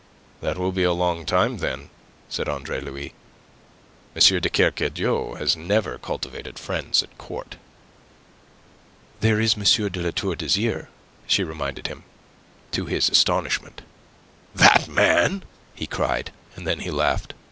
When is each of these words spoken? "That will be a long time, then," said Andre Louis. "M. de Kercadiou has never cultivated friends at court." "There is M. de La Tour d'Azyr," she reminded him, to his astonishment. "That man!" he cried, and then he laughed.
"That 0.41 0.57
will 0.57 0.71
be 0.71 0.81
a 0.81 0.93
long 0.93 1.27
time, 1.27 1.57
then," 1.59 1.91
said 2.27 2.49
Andre 2.49 2.81
Louis. 2.81 3.13
"M. 4.15 4.39
de 4.41 4.49
Kercadiou 4.49 5.35
has 5.35 5.55
never 5.55 5.99
cultivated 5.99 6.57
friends 6.57 7.03
at 7.03 7.19
court." 7.19 7.57
"There 9.19 9.39
is 9.39 9.55
M. 9.55 9.61
de 9.89 10.01
La 10.01 10.09
Tour 10.09 10.35
d'Azyr," 10.35 10.87
she 11.27 11.43
reminded 11.43 11.85
him, 11.85 12.03
to 12.71 12.87
his 12.87 13.09
astonishment. 13.11 13.83
"That 14.55 14.87
man!" 14.87 15.43
he 15.75 15.85
cried, 15.85 16.31
and 16.55 16.65
then 16.65 16.79
he 16.79 16.89
laughed. 16.89 17.35